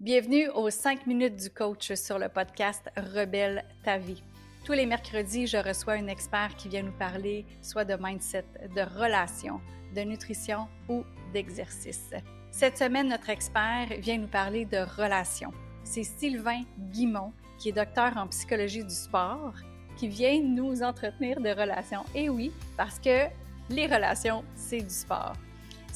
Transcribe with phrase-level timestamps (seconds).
[0.00, 4.22] Bienvenue aux 5 minutes du coach sur le podcast Rebelle ta vie.
[4.64, 8.44] Tous les mercredis, je reçois un expert qui vient nous parler soit de mindset,
[8.76, 9.60] de relations,
[9.96, 12.10] de nutrition ou d'exercice.
[12.52, 15.52] Cette semaine, notre expert vient nous parler de relations.
[15.82, 16.62] C'est Sylvain
[16.92, 19.54] Guimont, qui est docteur en psychologie du sport,
[19.96, 22.04] qui vient nous entretenir de relations.
[22.14, 23.26] Et oui, parce que
[23.68, 25.34] les relations, c'est du sport.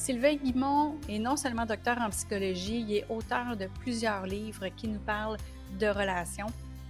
[0.03, 4.89] Sylvain Guimont est non seulement docteur en psychologie, il est auteur de plusieurs livres qui
[4.89, 5.37] nous parlent
[5.79, 6.47] de relations.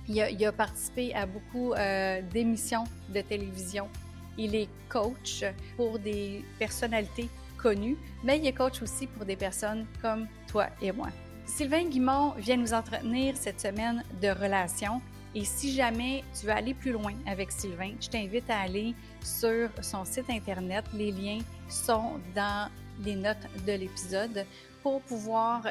[0.08, 3.88] Il a, participé à beaucoup euh, d'émissions de télévision.
[4.36, 5.46] Il est coach
[5.78, 10.92] pour des personnalités connues, mais il est coach aussi pour des personnes comme toi et
[10.92, 11.10] moi.
[11.46, 15.04] Sylvain Guimont vient nous entretenir cette semaine de relations.
[15.36, 19.70] Et si jamais tu veux aller plus loin avec Sylvain, je t'invite à aller sur
[19.82, 20.86] son site Internet.
[20.96, 22.70] Les liens sont dans
[23.02, 24.46] les notes de l'épisode
[24.82, 25.66] pour pouvoir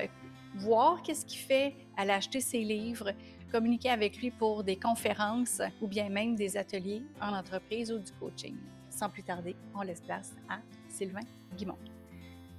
[0.56, 3.12] voir qu'est-ce qu'il fait, à acheter ses livres,
[3.50, 8.12] communiquer avec lui pour des conférences ou bien même des ateliers en entreprise ou du
[8.12, 8.56] coaching.
[8.90, 11.20] Sans plus tarder, on laisse place à Sylvain
[11.56, 11.78] Guimont.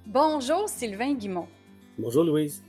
[0.06, 1.48] Bonjour Sylvain Guimont.
[1.98, 2.62] Bonjour Louise.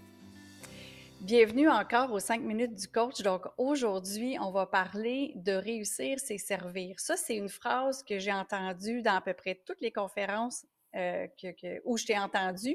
[1.21, 3.21] Bienvenue encore aux 5 minutes du coach.
[3.23, 6.99] Donc aujourd'hui, on va parler de réussir, c'est servir.
[6.99, 10.65] Ça, c'est une phrase que j'ai entendue dans à peu près toutes les conférences
[10.95, 12.73] euh, que, où je t'ai entendu,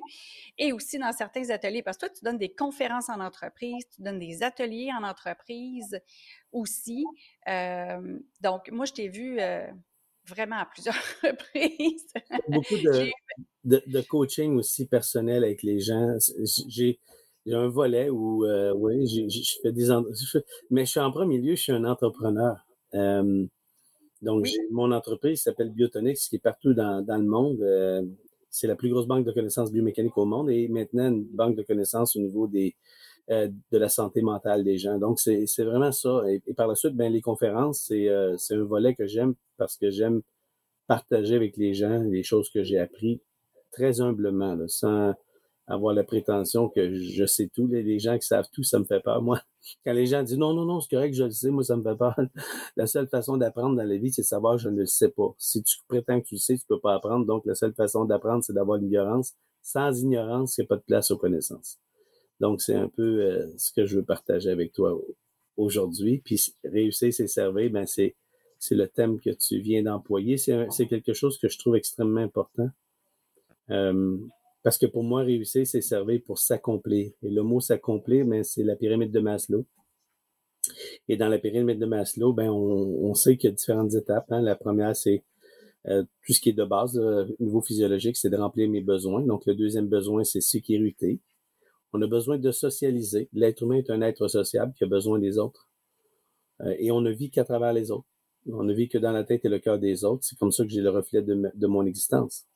[0.58, 4.02] et aussi dans certains ateliers, parce que toi, tu donnes des conférences en entreprise, tu
[4.02, 5.98] donnes des ateliers en entreprise
[6.52, 7.04] aussi.
[7.48, 9.66] Euh, donc, moi, je t'ai vu euh,
[10.26, 12.12] vraiment à plusieurs reprises.
[12.48, 12.76] Beaucoup
[13.64, 16.14] de, de, coaching aussi personnel avec les gens.
[16.68, 16.98] J'ai
[17.50, 18.44] un volet où,
[18.76, 19.88] oui, je fais des...
[20.70, 22.66] mais je suis en premier lieu, je suis un entrepreneur.
[24.22, 27.60] Donc, j'ai mon entreprise s'appelle Biotonix, qui est partout dans, dans le monde.
[27.62, 28.02] Euh,
[28.50, 31.62] c'est la plus grosse banque de connaissances biomécaniques au monde et maintenant une banque de
[31.62, 32.74] connaissances au niveau des
[33.30, 34.98] euh, de la santé mentale des gens.
[34.98, 36.22] Donc, c'est vraiment ça.
[36.28, 39.88] Et, par la suite, ben, les conférences, c'est euh, un volet que j'aime parce que
[39.88, 40.22] j'aime
[40.88, 43.20] partager avec les gens les choses que j'ai appris
[43.70, 45.14] très humblement, là, sans
[45.70, 47.66] avoir la prétention que je sais tout.
[47.68, 49.22] Les, gens qui savent tout, ça me fait peur.
[49.22, 49.40] Moi,
[49.86, 51.82] quand les gens disent non, non, non, c'est correct, je le sais, moi, ça me
[51.82, 52.14] fait peur.
[52.76, 55.32] La seule façon d'apprendre dans la vie, c'est savoir je ne le sais pas.
[55.38, 57.24] Si tu prétends que tu le sais, tu peux pas apprendre.
[57.24, 59.34] Donc, la seule façon d'apprendre, c'est d'avoir l'ignorance.
[59.62, 61.78] Sans ignorance, il n'y a pas de place aux connaissances.
[62.40, 64.98] Donc, c'est un peu euh, ce que je veux partager avec toi
[65.56, 66.18] aujourd'hui.
[66.24, 68.16] Puis, réussir, c'est servir, ben, c'est,
[68.58, 70.36] c'est le thème que tu viens d'employer.
[70.36, 72.70] C'est, c'est quelque chose que je trouve extrêmement important.
[73.70, 74.18] Euh,
[74.62, 77.12] parce que pour moi, réussir, c'est servir pour s'accomplir.
[77.22, 79.66] Et le mot s'accomplir, ben, c'est la pyramide de Maslow.
[81.08, 84.30] Et dans la pyramide de Maslow, ben, on, sait qu'il y a différentes étapes.
[84.30, 84.42] Hein.
[84.42, 85.24] La première, c'est
[85.88, 89.22] euh, tout ce qui est de base, au niveau physiologique, c'est de remplir mes besoins.
[89.22, 91.20] Donc, le deuxième besoin, c'est sécurité.
[91.94, 93.30] On a besoin de socialiser.
[93.32, 95.70] L'être humain est un être sociable qui a besoin des autres.
[96.60, 98.06] Euh, et on ne vit qu'à travers les autres.
[98.46, 100.24] On ne vit que dans la tête et le cœur des autres.
[100.24, 102.46] C'est comme ça que j'ai le reflet de mon existence.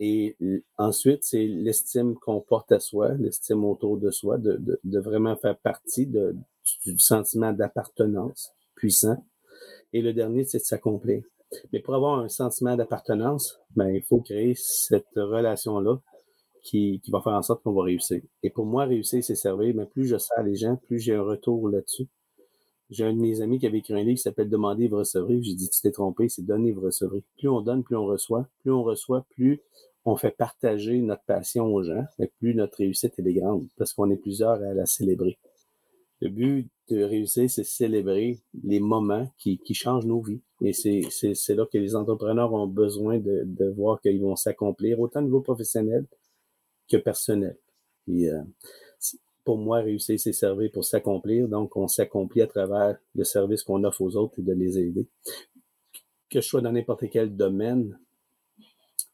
[0.00, 0.36] Et
[0.76, 5.36] ensuite, c'est l'estime qu'on porte à soi, l'estime autour de soi, de, de, de vraiment
[5.36, 6.36] faire partie de,
[6.84, 9.24] du sentiment d'appartenance puissant.
[9.92, 11.22] Et le dernier, c'est de s'accomplir.
[11.72, 16.00] Mais pour avoir un sentiment d'appartenance, ben, il faut créer cette relation-là
[16.62, 18.20] qui, qui va faire en sorte qu'on va réussir.
[18.42, 19.74] Et pour moi, réussir, c'est servir.
[19.76, 22.08] Mais plus je sers les gens, plus j'ai un retour là-dessus.
[22.90, 25.42] J'ai un de mes amis qui avait écrit un livre qui s'appelle Demander, vous recevrez.
[25.42, 27.22] J'ai dit, tu t'es trompé, c'est donner, vous recevrez.
[27.38, 28.48] Plus on donne, plus on reçoit.
[28.60, 29.62] Plus on reçoit, plus
[30.04, 34.10] on fait partager notre passion aux gens, mais plus notre réussite est grande, parce qu'on
[34.10, 35.38] est plusieurs à la célébrer.
[36.20, 40.40] Le but de réussir, c'est célébrer les moments qui, qui changent nos vies.
[40.60, 45.20] Et c'est là que les entrepreneurs ont besoin de, de voir qu'ils vont s'accomplir, autant
[45.20, 46.06] au niveau professionnel
[46.88, 47.56] que personnel.
[48.08, 48.42] Euh,
[49.44, 51.48] pour moi, réussir, c'est servir pour s'accomplir.
[51.48, 55.06] Donc, on s'accomplit à travers le service qu'on offre aux autres et de les aider.
[56.30, 57.98] Que je sois dans n'importe quel domaine,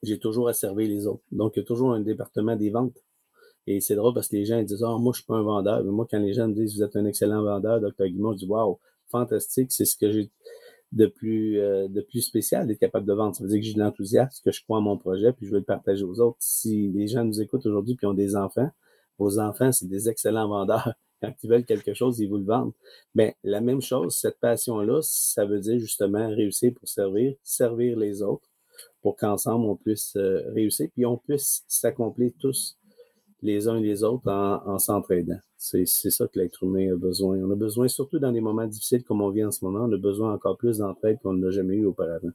[0.03, 1.23] j'ai toujours à servir les autres.
[1.33, 3.03] Donc, il y a toujours un département des ventes.
[3.67, 5.85] Et c'est drôle parce que les gens disent Ah, moi, je suis pas un vendeur.
[5.85, 8.07] Mais moi, quand les gens me disent Vous êtes un excellent vendeur, Dr.
[8.07, 8.79] Guimond, je dis Waouh,
[9.09, 10.31] fantastique, c'est ce que j'ai
[10.93, 13.37] de plus euh, de plus spécial d'être capable de vendre.
[13.37, 15.53] Ça veut dire que j'ai de l'enthousiasme, que je crois en mon projet, puis je
[15.53, 16.39] veux le partager aux autres.
[16.41, 18.71] Si les gens nous écoutent aujourd'hui puis ont des enfants,
[19.21, 20.95] vos enfants, c'est des excellents vendeurs.
[21.23, 22.73] Quand ils veulent quelque chose, ils vous le vendent.
[23.15, 28.23] Mais la même chose, cette passion-là, ça veut dire justement réussir pour servir, servir les
[28.23, 28.49] autres,
[29.03, 32.79] pour qu'ensemble on puisse euh, réussir, puis on puisse s'accomplir tous
[33.43, 35.39] les uns et les autres en, en s'entraidant.
[35.59, 37.37] C'est, c'est ça que l'être humain a besoin.
[37.39, 39.93] On a besoin, surtout dans des moments difficiles comme on vit en ce moment, on
[39.93, 42.31] a besoin encore plus d'entraide qu'on n'a jamais eu auparavant.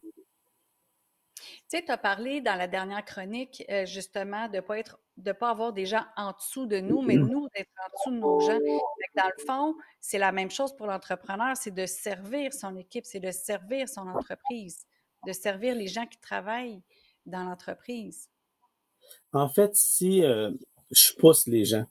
[1.76, 4.80] Tu Tu sais, tu as parlé dans la dernière chronique, euh, justement, de ne pas
[4.80, 8.12] être de pas avoir des gens en dessous de nous, mais nous d'être en dessous
[8.12, 8.60] de nos gens.
[9.16, 13.20] Dans le fond, c'est la même chose pour l'entrepreneur, c'est de servir son équipe, c'est
[13.20, 14.86] de servir son entreprise,
[15.28, 16.82] de servir les gens qui travaillent
[17.26, 18.30] dans l'entreprise.
[19.34, 20.52] En fait, si euh,
[20.92, 21.86] je pousse les gens,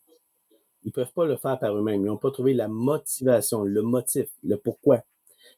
[0.82, 2.02] ils peuvent pas le faire par eux-mêmes.
[2.02, 5.02] Ils n'ont pas trouvé la motivation, le motif, le pourquoi.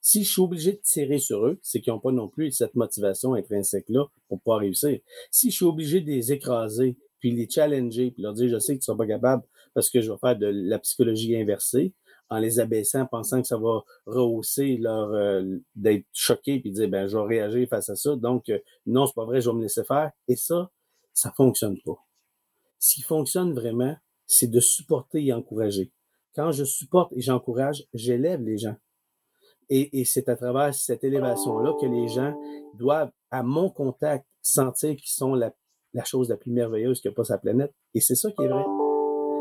[0.00, 2.74] Si je suis obligé de tirer sur eux, c'est qu'ils n'ont pas non plus cette
[2.74, 4.98] motivation intrinsèque-là pour pouvoir réussir.
[5.30, 8.74] Si je suis obligé de les écraser, puis les challenger, puis leur dire, je sais
[8.74, 9.42] que tu ne seras pas capable
[9.74, 11.92] parce que je vais faire de la psychologie inversée,
[12.28, 15.42] en les abaissant, pensant que ça va rehausser leur euh,
[15.74, 18.16] d'être choqué puis dire ben je vais réagir face à ça.
[18.16, 20.10] Donc euh, non, c'est pas vrai, je vais me laisser faire.
[20.28, 20.70] Et ça,
[21.12, 22.04] ça fonctionne pas.
[22.78, 23.96] Ce qui fonctionne vraiment,
[24.26, 25.92] c'est de supporter et encourager.
[26.34, 28.76] Quand je supporte et j'encourage, j'élève les gens.
[29.68, 32.38] Et, et c'est à travers cette élévation-là que les gens
[32.74, 35.52] doivent, à mon contact, sentir qu'ils sont la,
[35.92, 37.74] la, chose la plus merveilleuse que pas sa planète.
[37.94, 38.64] Et c'est ça qui est vrai.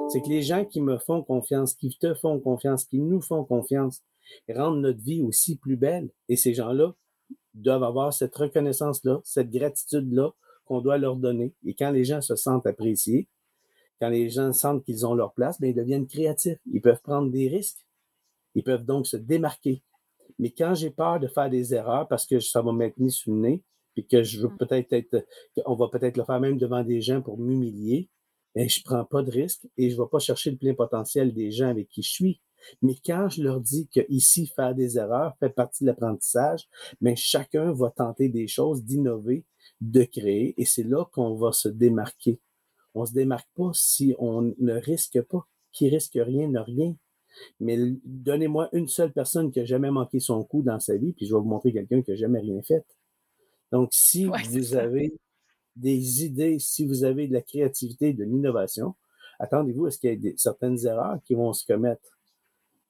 [0.09, 3.43] C'est que les gens qui me font confiance, qui te font confiance, qui nous font
[3.43, 4.01] confiance,
[4.49, 6.09] rendent notre vie aussi plus belle.
[6.29, 6.93] Et ces gens-là
[7.53, 10.31] doivent avoir cette reconnaissance-là, cette gratitude-là
[10.65, 11.53] qu'on doit leur donner.
[11.65, 13.27] Et quand les gens se sentent appréciés,
[14.01, 16.59] quand les gens sentent qu'ils ont leur place, bien, ils deviennent créatifs.
[16.71, 17.85] Ils peuvent prendre des risques.
[18.55, 19.83] Ils peuvent donc se démarquer.
[20.39, 23.33] Mais quand j'ai peur de faire des erreurs parce que ça va m'être mis sous
[23.33, 24.57] le nez, puis que je veux mm.
[24.57, 25.25] peut-être être,
[25.65, 28.09] on va peut-être le faire même devant des gens pour m'humilier,
[28.53, 31.51] ben, je prends pas de risque et je vais pas chercher le plein potentiel des
[31.51, 32.41] gens avec qui je suis.
[32.81, 36.67] Mais quand je leur dis que ici, faire des erreurs fait partie de l'apprentissage,
[37.01, 39.45] mais ben, chacun va tenter des choses, d'innover,
[39.81, 42.39] de créer, et c'est là qu'on va se démarquer.
[42.93, 45.47] On se démarque pas si on ne risque pas.
[45.71, 46.95] Qui risque rien n'a rien.
[47.59, 51.25] Mais donnez-moi une seule personne qui a jamais manqué son coup dans sa vie, puis
[51.25, 52.85] je vais vous montrer quelqu'un qui a jamais rien fait.
[53.71, 55.13] Donc, si vous avez
[55.75, 58.95] des idées, si vous avez de la créativité, de l'innovation,
[59.39, 62.17] attendez-vous à ce qu'il y ait certaines erreurs qui vont se commettre.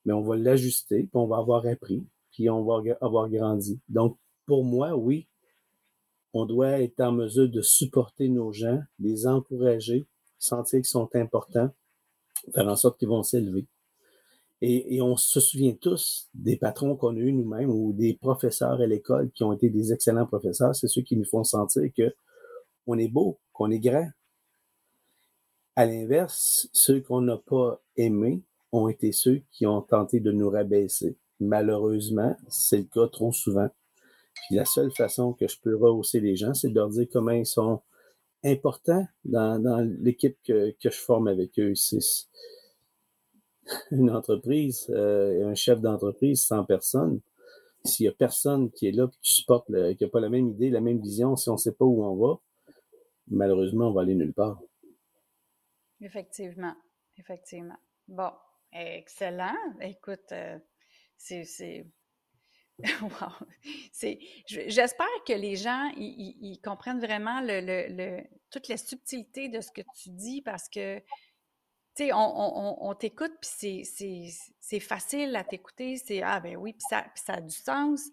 [0.05, 3.79] Mais on va l'ajuster, puis on va avoir appris, puis on va avoir grandi.
[3.89, 5.27] Donc, pour moi, oui,
[6.33, 10.05] on doit être en mesure de supporter nos gens, les encourager,
[10.37, 11.71] sentir qu'ils sont importants,
[12.53, 13.65] faire en sorte qu'ils vont s'élever.
[14.61, 18.87] Et, on se souvient tous des patrons qu'on a eus nous-mêmes ou des professeurs à
[18.87, 20.75] l'école qui ont été des excellents professeurs.
[20.75, 22.15] C'est ceux qui nous font sentir que
[22.87, 24.09] on est beau, qu'on est grand.
[25.75, 30.49] À l'inverse, ceux qu'on n'a pas aimés ont été ceux qui ont tenté de nous
[30.49, 31.17] rabaisser.
[31.39, 33.67] Malheureusement, c'est le cas trop souvent.
[34.47, 37.31] Puis la seule façon que je peux rehausser les gens, c'est de leur dire comment
[37.31, 37.81] ils sont
[38.43, 41.73] importants dans, l'équipe que, que, je forme avec eux.
[41.75, 41.99] C'est
[43.91, 47.21] une entreprise, euh, un chef d'entreprise, 100 personnes.
[47.83, 50.69] S'il y a personne qui est là, qui supporte, qui n'a pas la même idée,
[50.69, 52.39] la même vision, si on ne sait pas où on va,
[53.27, 54.59] malheureusement, on va aller nulle part.
[56.01, 56.73] Effectivement,
[57.17, 57.77] effectivement.
[58.07, 58.31] Bon,
[58.71, 59.55] excellent.
[59.81, 60.57] Écoute, euh,
[61.17, 61.85] c'est
[63.01, 63.31] Wow.
[64.47, 69.81] J'espère que les gens ils, comprennent vraiment le, le, toute la subtilité de ce que
[69.95, 71.01] tu dis parce que,
[71.95, 73.85] tu sais, on, on, on t'écoute puis
[74.59, 75.95] c'est facile à t'écouter.
[75.97, 78.09] C'est Ah, ben oui, puis ça, ça, a du sens.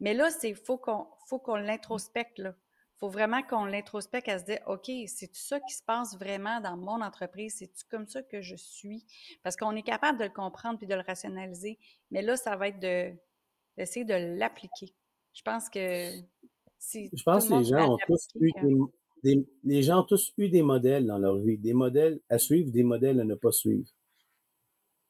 [0.00, 2.38] Mais là, il faut qu'on faut qu'on l'introspecte.
[2.38, 2.54] Il
[2.98, 6.60] faut vraiment qu'on l'introspecte à se dire OK, c'est tout ça qui se passe vraiment
[6.60, 7.56] dans mon entreprise?
[7.58, 9.04] C'est comme ça que je suis?
[9.42, 11.78] Parce qu'on est capable de le comprendre puis de le rationaliser.
[12.10, 13.12] Mais là, ça va être de
[13.76, 14.94] d'essayer de l'appliquer.
[15.34, 16.10] Je pense que
[16.78, 18.50] si Je pense que les gens ont tous eu
[19.22, 22.70] des, les gens ont tous eu des modèles dans leur vie, des modèles à suivre,
[22.70, 23.88] des modèles à ne pas suivre.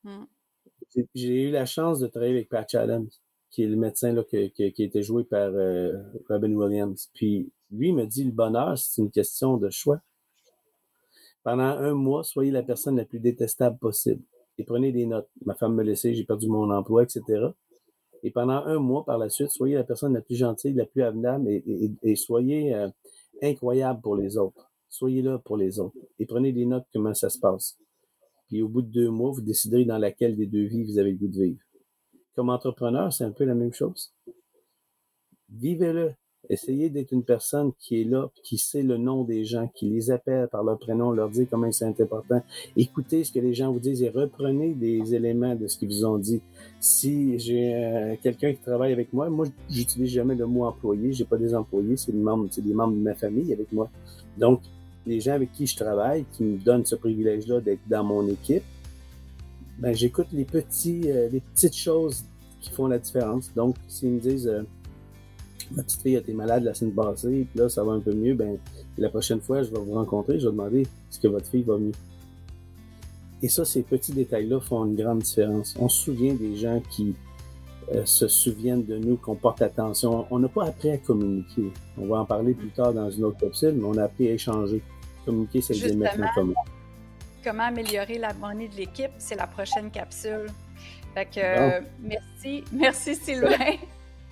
[0.04, 0.24] Mmh.
[1.14, 3.08] J'ai eu la chance de travailler avec Patch Adams,
[3.50, 5.92] qui est le médecin là, qui, qui, a été joué par euh,
[6.28, 7.10] Robin Williams.
[7.14, 10.00] Puis lui il me dit le bonheur, c'est une question de choix.
[11.42, 14.22] Pendant un mois, soyez la personne la plus détestable possible
[14.58, 15.28] et prenez des notes.
[15.44, 17.48] Ma femme me laissait, j'ai perdu mon emploi, etc.
[18.22, 21.02] Et pendant un mois par la suite, soyez la personne la plus gentille, la plus
[21.02, 22.88] avenable et, soyez euh,
[23.42, 24.70] incroyable pour les autres.
[24.88, 27.78] Soyez là pour les autres et prenez des notes comment ça se passe.
[28.48, 31.12] Puis au bout de deux mois, vous déciderez dans laquelle des deux vies vous avez
[31.12, 31.60] le goût de vivre.
[32.34, 34.14] Comme entrepreneur, c'est un peu la même chose.
[35.48, 36.14] Vivez-le.
[36.48, 40.10] Essayez d'être une personne qui est là, qui sait le nom des gens, qui les
[40.10, 42.42] appelle par leur prénom, leur dit comment c'est important.
[42.76, 46.04] Écoutez ce que les gens vous disent et reprenez des éléments de ce qu'ils vous
[46.04, 46.40] ont dit.
[46.80, 51.12] Si j'ai euh, quelqu'un qui travaille avec moi, moi, j'utilise jamais le mot employé.
[51.12, 53.90] J'ai pas des employés, c'est des membres, c'est des membres de ma famille avec moi.
[54.38, 54.60] Donc,
[55.06, 58.64] les gens avec qui je travaille, qui me donnent ce privilège-là d'être dans mon équipe,
[59.78, 62.24] ben, j'écoute les petits, euh, les petites choses
[62.60, 63.52] qui font la différence.
[63.54, 64.62] Donc, s'ils me disent, euh,
[65.72, 68.12] ma petite fille a été malade la semaine passée, puis là, ça va un peu
[68.12, 68.58] mieux, ben,
[68.98, 71.78] la prochaine fois, je vais vous rencontrer, je vais demander est-ce que votre fille va
[71.78, 71.92] mieux.
[73.42, 75.74] Et ça, ces petits détails-là font une grande différence.
[75.78, 77.14] On se souvient des gens qui
[77.94, 80.26] euh, se souviennent de nous, qu'on porte attention.
[80.30, 81.70] On n'a pas appris à communiquer.
[81.98, 84.32] On va en parler plus tard dans une autre capsule, mais on a appris à
[84.32, 84.82] échanger.
[85.24, 86.54] Communiquer, c'est le mettre en commun.
[87.44, 90.46] Comment améliorer l'harmonie de l'équipe, c'est la prochaine capsule.
[91.14, 93.76] Fait que, euh, merci, merci Sylvain.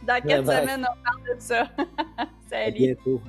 [0.06, 1.68] Dans quatre semaines, on parle de ça.
[2.50, 2.66] Salut.
[2.66, 3.20] À bientôt.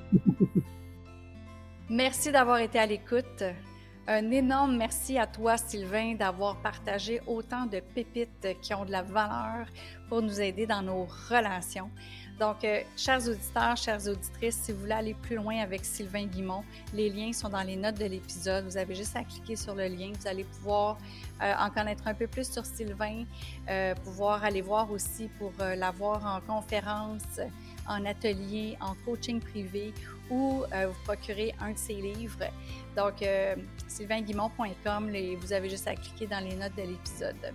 [1.89, 3.43] merci d'avoir été à l'écoute.
[4.07, 9.01] Un énorme merci à toi, Sylvain, d'avoir partagé autant de pépites qui ont de la
[9.01, 9.65] valeur
[10.09, 11.89] pour nous aider dans nos relations.
[12.39, 16.65] Donc, euh, chers auditeurs, chères auditrices, si vous voulez aller plus loin avec Sylvain Guimont,
[16.93, 18.65] les liens sont dans les notes de l'épisode.
[18.65, 20.11] Vous avez juste à cliquer sur le lien.
[20.19, 20.97] Vous allez pouvoir
[21.41, 23.23] euh, en connaître un peu plus sur Sylvain,
[23.69, 27.39] euh, pouvoir aller voir aussi pour l'avoir en conférence,
[27.87, 29.93] en atelier, en coaching privé
[30.29, 32.49] ou vous procurer un de ses livres.
[32.95, 33.55] Donc, euh,
[33.87, 37.53] sylvainguimont.com, vous avez juste à cliquer dans les notes de l'épisode.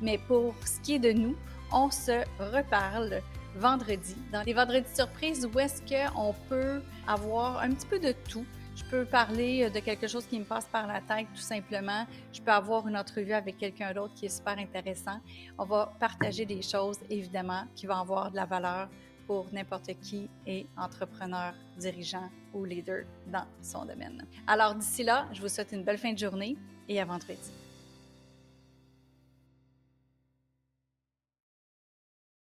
[0.00, 1.36] Mais pour ce qui est de nous,
[1.72, 3.22] on se reparle
[3.56, 8.44] vendredi, dans les vendredis surprises où est-ce qu'on peut avoir un petit peu de tout.
[8.76, 12.06] Je peux parler de quelque chose qui me passe par la tête tout simplement.
[12.32, 15.18] Je peux avoir une entrevue avec quelqu'un d'autre qui est super intéressant.
[15.58, 18.88] On va partager des choses, évidemment, qui vont avoir de la valeur
[19.26, 24.24] pour n'importe qui est entrepreneur, dirigeant ou leader dans son domaine.
[24.46, 26.56] Alors d'ici là, je vous souhaite une belle fin de journée
[26.88, 27.52] et à vendredi.